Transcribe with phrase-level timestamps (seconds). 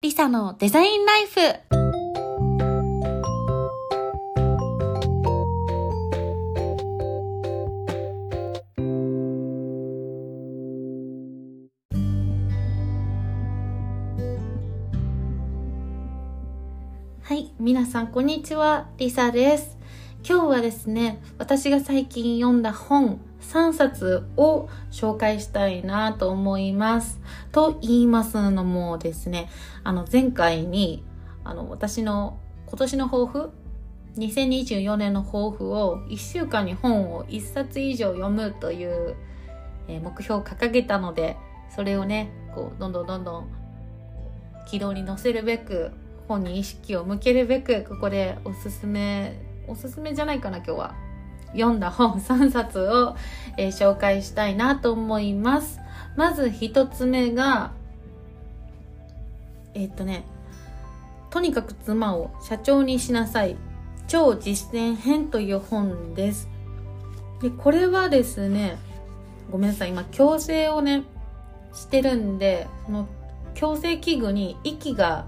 [0.00, 1.40] リサのデザインライフ。
[17.20, 19.78] はい、皆さんこんにちは、リサです。
[20.24, 27.20] 今日はですね、私が最近読んだ本3冊を紹介したいなと思います。
[27.52, 29.48] と言いますのもですね、
[29.84, 31.04] あの前回に
[31.44, 33.50] あの私の今年の抱負
[34.16, 39.16] 2024年の抱負を1週間に本を1冊以上読むという、
[39.88, 41.38] 目標を掲げたので
[41.74, 43.48] それをねこうどんどんどんどん
[44.66, 45.92] 軌道に乗せるべく
[46.28, 50.94] 本に意識を向けるべくここでおすすめおすすめじゃないかな今日は
[51.52, 53.16] 読んだ本3冊を、
[53.56, 55.80] えー、紹介したいなと思います。
[56.16, 57.72] まず一つ目が、
[59.74, 60.24] えー、っとね、
[61.30, 63.56] とにかく妻を社長にしなさい。
[64.08, 66.48] 超実践編という本です。
[67.42, 68.78] で、これはですね、
[69.50, 71.04] ごめんなさい、今、矯正をね、
[71.74, 73.08] してるんで、この
[73.54, 75.26] 矯正器具に息が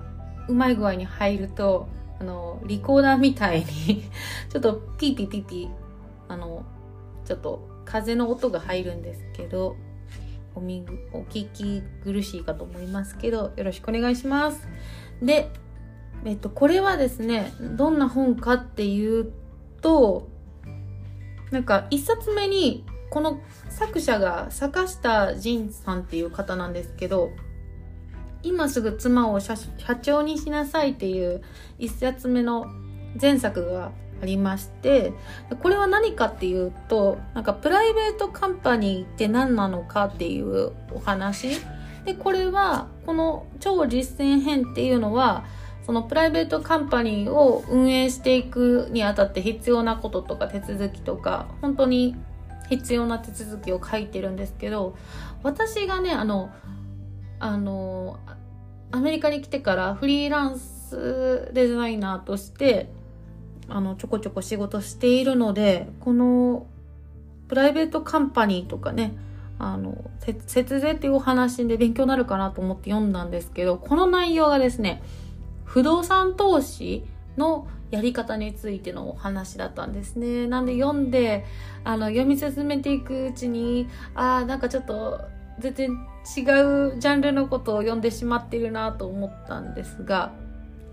[0.48, 3.64] うまい具合に入ると、あの、リコーダーみたいに
[4.48, 5.70] ちょっとピーピーピーピー
[6.30, 6.64] あの
[7.24, 9.76] ちょっと風の音が入るんですけど
[10.54, 14.68] おみお聞き苦しいかと思いますけどよろしくお願いします。
[15.20, 15.50] で
[16.24, 19.32] えっとこれはですねどんな本かっていう
[19.80, 20.28] と
[21.50, 27.30] なんか一冊目にこの作者が坂下仁さんっていう方なんですけど
[28.42, 29.56] 今すぐ妻を社
[30.00, 31.42] 長にしなさいっていう
[31.78, 32.66] 一冊目の
[33.20, 33.92] 前作が
[34.22, 35.12] ありまして
[35.62, 41.60] これは何かっていうとなんかプライベートカンパニーって何なのかっていうお話。
[42.04, 45.44] でこれはこの超実践編っていうのは
[45.84, 52.16] そのプライベートカンパニーを運営していくにあたって必要なこととか手続きとか本当に
[52.68, 54.96] 必要な手続きを書いてるんですけど
[55.42, 56.50] 私がねあの
[57.38, 58.18] あの
[58.92, 62.88] アメリカに来てからフリーランスデザイナーとして
[63.70, 66.66] あのちょこちょこ仕事しているのでこの
[67.48, 69.14] プライベートカンパニーとかね
[69.58, 75.02] あの節税っていうお話で勉強になるかなと思って読んだんですけどこの内容がですね
[75.64, 77.04] 不動産投資
[77.36, 80.46] のやり方についてのお話だったんですね。
[80.46, 81.44] なんで読んで
[81.84, 85.20] あの読み進めていくうちにああなんかちょっと
[85.58, 90.32] 全然違うジャンルのことを読んでしまっているなと思ったんですが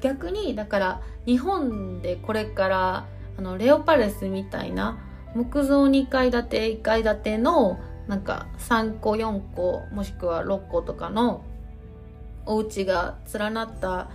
[0.01, 3.05] 逆にだから日本でこれから
[3.37, 4.97] あのレオパレスみたいな
[5.35, 11.43] 木造2階建て1階建てのなんか3個4個もしくは6個とかの
[12.45, 14.09] お家が連なった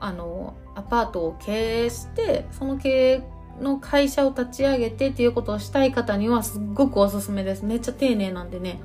[0.00, 3.22] あのアパートを経営してその経営
[3.60, 8.80] の会社を立ち上げてっていうことをしたい方にはすっごくおすすめですめっちゃ丁寧なんでね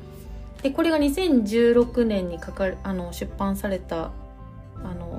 [0.63, 4.11] でこれが2016年にかかるあの出版された
[4.83, 5.12] あの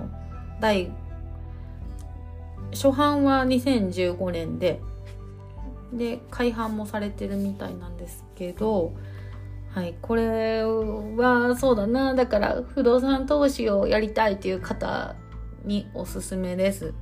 [0.60, 0.90] 第
[2.72, 4.80] 初版は2015年で
[5.92, 8.94] で改版もされてるみたいなんですけど
[9.70, 15.14] はいこれはそうだなだから不動産投資をやりたいという方
[15.64, 16.94] におすすめです。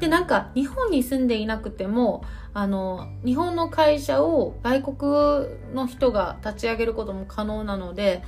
[0.00, 8.22] でなんか日本に住んでいなくてもあの日本の会社を外国の人が立ち上げることも可能なので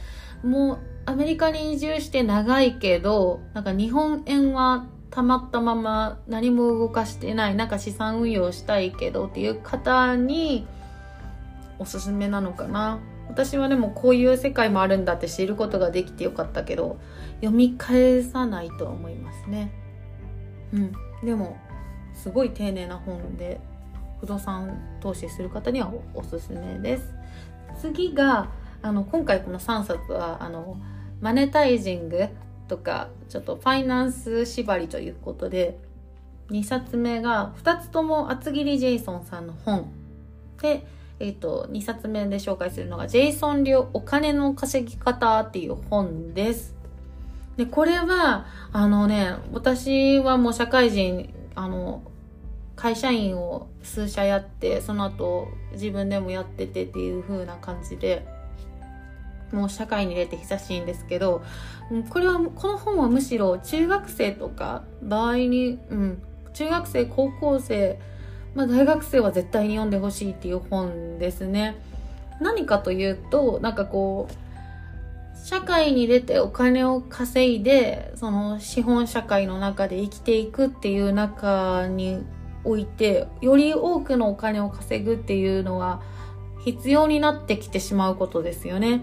[0.45, 10.67] もうアメリカに移住して長いけどなんか日本円はたまったまま何も動かしてないなんか資産運用したいけどっていう方に
[11.79, 12.99] おすすめなのかな。
[13.29, 16.97] 私はでもこういう世界もあるんだって知ることができてよかったけど
[17.41, 19.73] 読み返さないと思いますね。
[20.73, 20.93] うん。
[21.25, 21.57] でも
[22.15, 23.61] すごい丁寧な本で
[24.21, 27.15] 不動産投資する方にはおすすめです。
[27.79, 28.49] 次が
[28.83, 30.77] あの今回この3冊はあの
[31.21, 32.29] マネタイジング
[32.69, 35.79] とかちょっとファイナンス縛りということで
[36.51, 39.91] 2冊目が2つとも厚切りジェイソンさんの本
[40.61, 40.87] で、
[41.19, 46.75] えーと、2冊目で紹介するのがジェイソン流お金の稼ぎ方っていう本です。
[47.57, 52.03] でこれはあのね私はもう社会人あの
[52.77, 58.27] 会社員を数社やってその後自分でもやっててっていう風な感じで
[59.53, 61.43] もう社会に出て久しいんですけど
[62.11, 66.23] これはこの本はむしろ中学生とか場合に、うん、
[66.53, 67.99] 中学生高校生、
[68.55, 71.77] まあ、大学生は絶対に読んでほしいっていう本ですね。
[72.41, 74.47] 何かというとなんかこう
[75.47, 82.25] 社会に出てお金を稼いでその資本社会の中で生きていくっていう中に
[82.65, 86.03] おいてより多くのお金を稼ぐっていうのは
[86.65, 89.03] 必要になってきてしまうことですよね。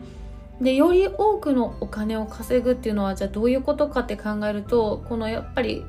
[0.64, 5.86] でより多くのお金を稼ぐっていうのはじゃあどういうことかって考えるとこのやっぱり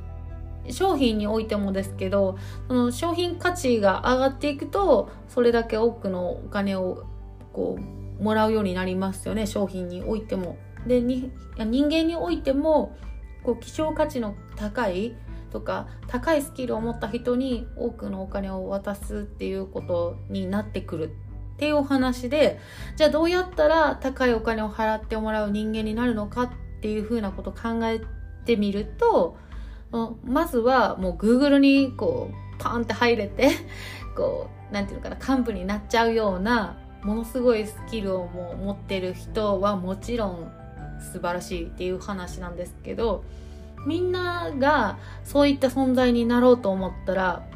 [0.70, 2.38] 商品においてもですけど
[2.68, 7.04] その商品価値が上がっていくとそれだけ多くのお金を
[7.52, 10.56] こうもらうようになりますよね商品においても。
[10.86, 12.94] で人間においても
[13.42, 15.16] こう希少価値の高い
[15.50, 21.16] とか高いスキルを持った人に多くのお金を渡すっていうことになってくる
[21.54, 22.58] っていうお話で
[22.96, 28.00] じゃあどうやったら高いお金を払ってもらう人間になるのかっていうふうなことを考え
[28.44, 29.36] てみると
[30.24, 33.50] まずはもう Google にこうパンって入れて
[34.16, 40.52] こう何て言うのかな幹部になっちゃうようなものすごいスキルをも持ってる人はもちろん
[41.00, 43.24] 素晴らしいっていう話なんですけど
[43.86, 47.46] みんながそういった存在になろうと思ったら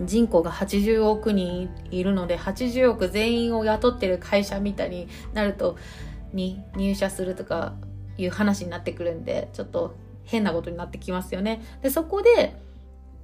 [0.00, 5.76] 人口が80億人いるので80億全員を雇ってる会社みたいになると
[6.32, 7.74] に入社するとか
[8.18, 11.62] いう話になってくるんでちょっと変なことになってきますよね。
[11.82, 12.56] でそこで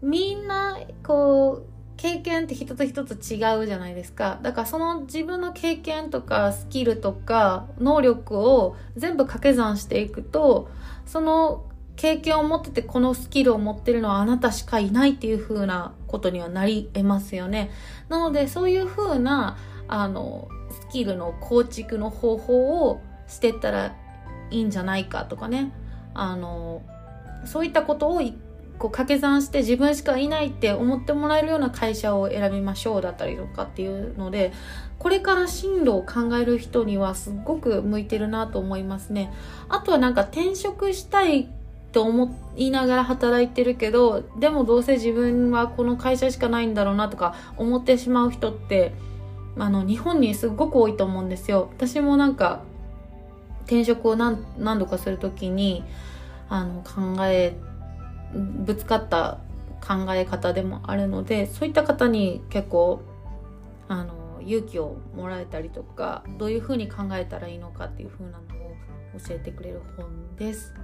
[0.01, 4.41] みんなこう経験って一つ一つ違うじゃないですか。
[4.43, 10.69] だからその自分の経験とかスキルとか能力を全部掛け算していくと
[11.07, 11.65] その
[11.97, 17.71] 経験を持っててこのスキルを持ってるのはあなたしかいないっていう風なことにはなり得ますよね。
[18.09, 19.57] なのでそういう風な
[19.89, 23.95] あのスキルの構築の方法をしてったら
[24.51, 25.73] いいんじゃないかとかね
[26.15, 26.83] あの
[27.45, 28.21] そういったことを
[28.79, 34.53] こう掛け算して自分しかいないって思ってもらえるような会社を選びましょうだったりとかっていうので
[34.99, 39.33] これから進路を考える人にはすごく向いてるなと思いますね。
[39.69, 41.49] あとはなんか転職したい
[41.93, 48.93] と思いながら働いてるけどでもどうせ自分はこの会社しかないんだろうなとか思ってしまう人って
[49.59, 51.69] あの日本にすごく多いと思うんですよ。
[51.77, 52.63] 私もなんか
[53.65, 55.85] 転職を何何度かする時に
[56.49, 57.57] あの考え
[58.35, 59.39] ぶつかった
[59.81, 63.03] 考え方でもあるのでそういった方に結構
[63.89, 68.75] あの勇気をもらえたりとかどういうふうに考えたらいいのかっていうふうなのを
[69.19, 70.75] 教えてくれる本です。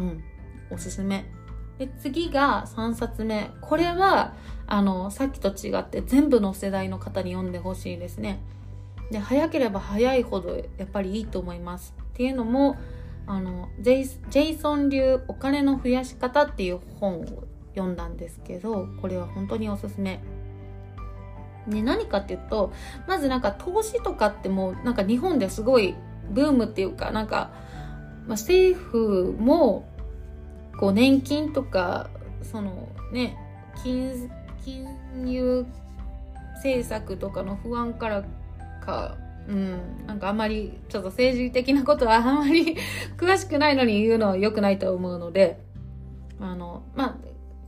[0.00, 0.24] うん、
[0.70, 1.24] おすすめ。
[1.78, 4.34] で次が3冊目これは
[4.66, 8.40] あのさっきと違って全部の世代の方に読んでほしいですね。
[9.10, 11.94] で早ければ早いほどやっぱりいいと思います。
[11.98, 12.76] っていうのも
[13.26, 17.44] あのジェイソン流お金の増やし方っていう本を
[17.74, 20.20] 読んだんですけどこれは本当におすすめ。
[21.66, 22.72] ね、何かっていうと
[23.06, 25.94] まずなんか投資とかってもうなんか日本ですごい
[26.30, 27.50] ブームっていうかなんか、
[28.26, 29.88] まあ、政府も
[30.80, 32.08] こう年金とか
[32.42, 33.36] そのね
[33.82, 34.30] 金
[34.64, 34.86] 金
[35.26, 35.66] 融
[36.56, 38.24] 政策とかの不安から
[38.84, 39.16] か
[39.48, 42.76] うん、なんかあんまりちょっと政治的なことは あんまり
[43.16, 45.60] 詳しくないのに言うのは良くないと思うので
[46.38, 47.16] あのまあ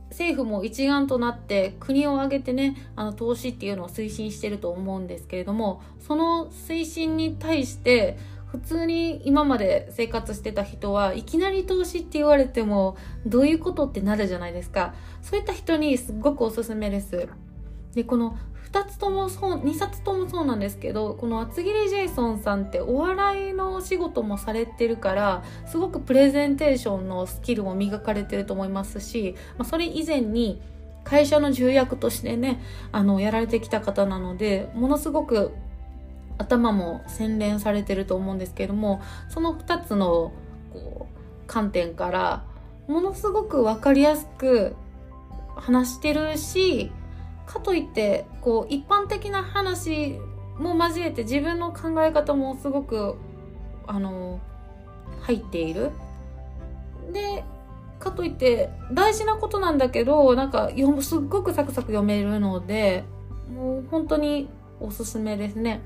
[0.09, 8.17] 政府も一丸となって国を挙げてねあの投資っていうのを推進してると思うんですけれどもその推進に対して
[8.53, 12.95] 普通に今まで生活してた人はいきなり投資って言われても
[13.25, 14.93] どういうことってなるじゃないですか。
[15.23, 17.27] そういった人にすっごくおすすめです。
[17.95, 18.37] でこの
[18.71, 30.61] 2つともそう2冊ともそうなんですけどこの厚切りジェイソンさんってお笑いのお仕事もされてるからすごくプレゼンテーションのスキルも磨かれてると思いますし、まあ、それ以前に
[31.03, 35.51] 会社の重役としてねあのやられてきた方なのでものすごく
[36.37, 40.31] 頭も洗練されてると思うんですけどもその2つの
[40.71, 42.43] こう観点から
[42.87, 44.75] ものすごく分かりやすく
[45.55, 46.91] 話してるし
[47.45, 50.19] かといってこう一般的な話
[50.57, 53.15] も交えて自分の考え方もすごく
[53.87, 54.39] あの
[55.21, 55.91] 入っている。
[57.11, 57.43] で
[57.99, 63.03] かといって大事なことなんだけどなんか読すっごくサクサク読めるので
[63.53, 64.49] もう本当に
[64.79, 65.81] おすすめですね。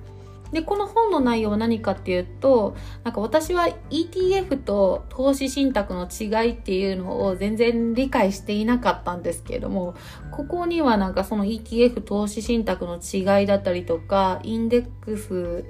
[0.52, 9.96] で、この本の内容は何かっていうと、なんか私は ETF と投資信託の違いっていうのを全然理解していなかったんですけれども、
[10.32, 15.66] ここにはなんかその ETF 投資信託の違いだったりとか、インデックス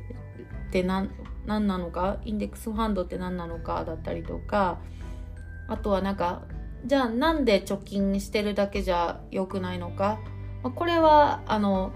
[0.68, 1.10] って何、
[1.46, 4.80] 何なのか、インデックスファンドって何なのかだったりとか、
[5.68, 6.44] あとはなんか、
[6.86, 10.20] じゃあなんで貯金してるだけじゃ良くないのか。
[10.62, 11.92] まあこれは、あの、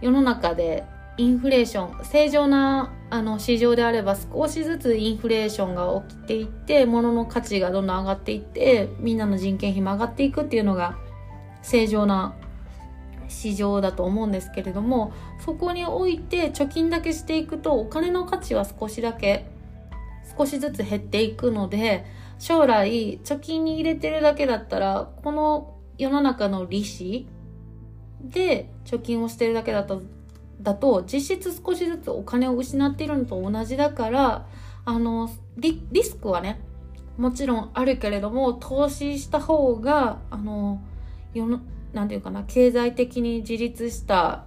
[0.00, 0.84] 世の中で
[1.16, 10.98] インフレーション正常なあの市場であれば少しずつインフレーションが起きていって物の価値がどんどん上がっていってみんなの人件費も上がっていくっていうのが
[11.62, 12.34] 正常な
[13.28, 15.12] 市場だと思うんですけれども
[15.44, 19.46] そこにおいて貯金だけしていくとお金の価値は少しだけ
[20.36, 22.04] 少しずつ減っていくので
[22.38, 27.28] 将来貯金に入れてるだけだったらこの世の中の利子
[28.20, 30.02] で貯金をしてるだけだと
[30.64, 34.46] だと実質少しずつお金を失っているのと同じだから
[34.84, 36.60] あのリスクはね
[37.16, 40.82] もちろんあるけれども投資した方があの
[41.32, 41.60] 世の
[41.92, 44.44] なんていうかな経済的に自立した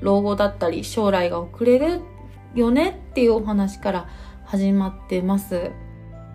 [0.00, 2.00] 老後だったり将来が送れる
[2.54, 4.08] よねっていうお話から
[4.44, 5.70] 始まってます。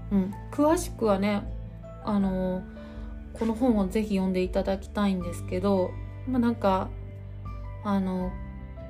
[0.09, 1.43] うん、詳しくはね
[2.05, 2.63] あの
[3.33, 5.91] この本をぜひ読んでいただきたいんですけど、
[6.27, 6.89] まあ、なんか
[7.83, 8.31] あの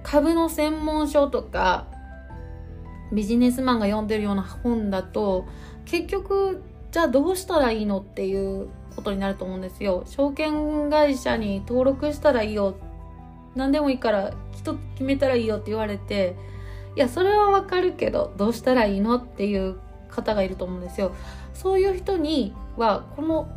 [0.03, 1.87] 株の専門書とか
[3.11, 5.45] ビジネスマンが読んでるような本だと
[5.85, 10.03] 結局じゃあどうしたらいいのっていうことになると思うんですよ。
[10.07, 12.75] 証券会社に登録したらいいよ
[13.55, 16.35] 何でもいいから一つ決めたらいいよって言われて
[16.95, 19.77] いやそれはわかるけどどうしたらいいのっていう
[20.09, 21.13] 方がいると思うんですよ。
[21.53, 23.47] そういう人にはこの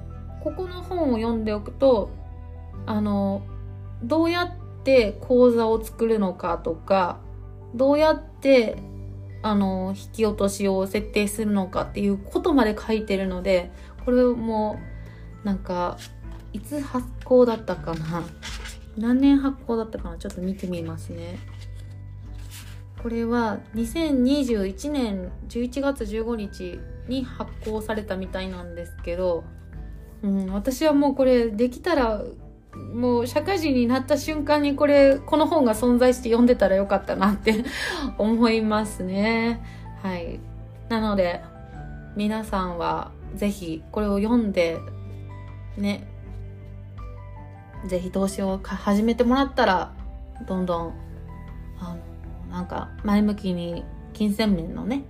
[0.42, 2.11] ここの本を読んでおくと
[2.87, 3.42] あの
[4.02, 7.20] どうやってって講座を作るのかとか
[7.75, 8.78] どうやって
[9.42, 13.70] あの引き落としを設定するのかっていうことまで書いてるので
[14.04, 14.78] これも
[15.44, 15.99] なんか
[16.52, 18.22] いつ発行だったかな？
[18.96, 20.18] 何年発行だったかな？
[20.18, 21.38] ちょっと見てみますね。
[23.02, 29.44] これは2021年11月15日に発行されたみたいなんですけど、
[30.22, 32.22] うん、私はもうこれできたら
[32.74, 37.64] もう社会人になった瞬間にこれこの本が存在して読んでたらよかったなって
[38.18, 39.60] 思いますね。
[40.02, 40.40] はい。
[40.88, 41.42] なので
[42.16, 44.80] 皆さんは是非これを読んで
[45.76, 46.06] ね
[47.86, 49.92] 是非投資を始めてもらったら
[50.46, 50.94] どんどん
[51.78, 51.94] あ
[52.50, 55.04] のなんか前向きに金銭面のね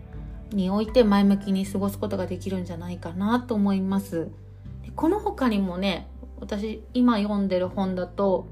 [0.52, 4.28] において前向きに過ごすことができるんじゃないかなと思います。
[4.96, 6.09] この他にもね
[6.40, 8.46] 私今読んでる本だと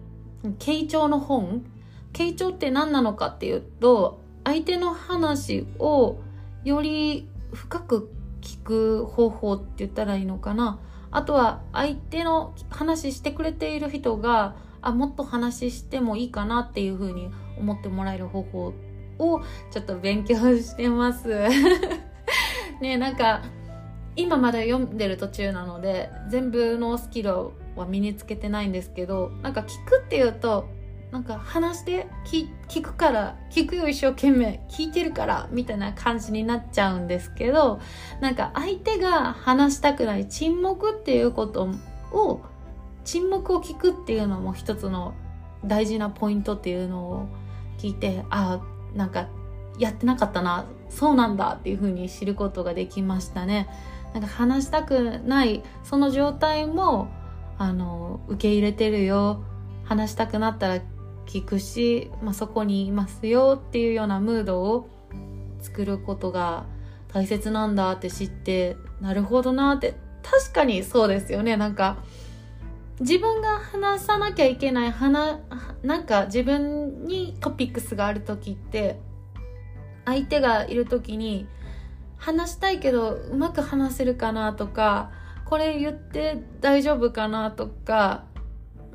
[0.58, 1.64] 傾聴の本。
[2.12, 6.18] 傾聴って何なのかっていうと相手の話を
[6.64, 10.80] より深く聞く方法って言ったらいいのかな。
[11.10, 18.74] あとは相手の話してくれている人があもっと話してもいいかなっていう風に思ってもらえる方法
[19.18, 19.40] を
[19.70, 21.28] ちょっと勉強してます。
[22.80, 23.42] ねなんか
[24.16, 30.68] 今まだ読んでる途中なので全部のスキルをは身につけてないんですけどなんか聞くっていうと
[31.10, 37.80] なんか話して聞くから聞くよ一生懸命聞いてるからみたいな感じになっちゃうんですけど
[38.20, 41.70] なんか相手が話したくない沈黙っていうこと
[42.12, 42.42] を
[43.04, 45.14] 沈黙を聞くっていうのも一つの
[45.64, 47.28] 大事なポイントっていうのを
[47.78, 48.60] 聞いてあ
[48.94, 49.28] なんか
[49.78, 53.68] やってなかったなそうなんだっていうふうに知ることができましたね。
[54.14, 57.08] なんか話したくないその状態も
[57.58, 59.42] あの受け入れてるよ。
[59.84, 60.80] 話したくなったら
[61.26, 64.88] 聞くし、まあ、そこにいますよっていうようなムードを
[65.60, 66.66] 作ることが
[67.08, 69.94] 大切なんだって知ってなるほどなって。
[70.22, 71.56] 確かにそうですよね。
[71.56, 71.98] なんか
[73.00, 75.38] 自分が話さなきゃいけない話
[75.82, 78.98] なんか自分にトピックスがある時って
[80.04, 81.46] 相手がいる時に
[82.16, 85.12] 話したいけどうまく話せるかなとか
[85.48, 88.24] これ言って大丈夫かなとか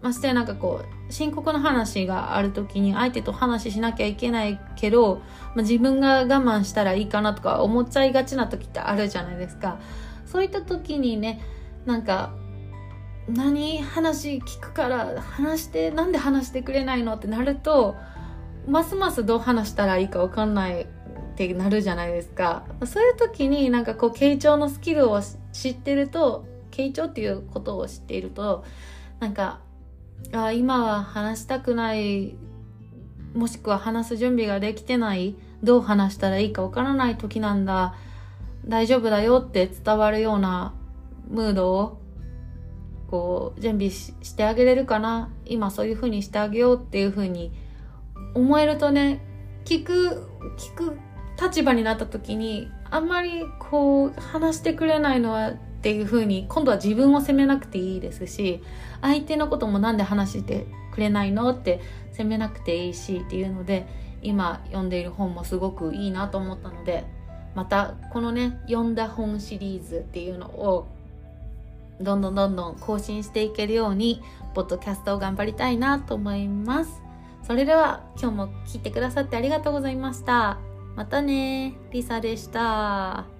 [0.01, 5.21] ましてなんかこう深刻な話がある時に相手と話しなきゃいけないけど、
[5.55, 9.79] まあ、自分が我慢したらいいかなとか思っちゃいがちな時ってあるじゃないですか。
[10.25, 11.41] そういった時にね
[11.85, 12.33] なんか
[13.29, 17.95] 何話聞くから話してなんで話してくれないのってなると
[18.67, 20.87] ますますどう話したらいいか分かんないっ
[21.35, 22.63] てなるじゃないですか。
[22.85, 25.21] そういう時になんかこう傾聴のスキルを
[25.53, 28.65] 知ってると傾聴っていうことを知っていると
[29.21, 29.61] なんか
[30.33, 32.35] あ今は話したくない
[33.33, 37.95] もしくは話す準備ができてないどう話したらいいかわからない時なんだ。
[38.65, 40.73] 大丈夫だよって伝わるような
[41.27, 41.99] ムードを
[43.09, 45.29] こう準備してあげれるかな？
[45.45, 47.51] 今そういう風にしてあげようっていう風に
[48.33, 49.21] 思えるとね
[49.65, 50.97] 聞く聞く
[51.41, 58.61] 立場になった時にあんまりこう話してくれないのはっていう風に今度は自分を責めなくていいですし
[59.01, 61.81] 相手のこともなんで話してくれないのって
[62.11, 63.87] 責めなくていいしっていうので
[64.21, 67.03] 今読んでいる本もすごくいいなと思ったので
[67.55, 70.87] またこのね読んだ本シリーズっていうのを
[71.99, 74.21] どんどんどんどん更新していけるように
[74.53, 77.01] ポッドキャストを頑張りたいなと思います。
[77.41, 80.72] それでは今日も聞いてくださってありがとうございました。
[80.95, 83.32] またねりさでした。